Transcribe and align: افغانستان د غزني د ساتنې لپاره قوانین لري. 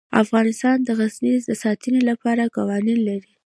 افغانستان 0.23 0.77
د 0.83 0.89
غزني 0.99 1.33
د 1.47 1.49
ساتنې 1.63 2.01
لپاره 2.09 2.51
قوانین 2.55 2.99
لري. 3.09 3.31